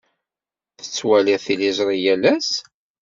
Tettwaliḍ 0.79 1.39
tiliẓri 1.45 1.97
yal 2.03 2.23
ass? 2.35 2.51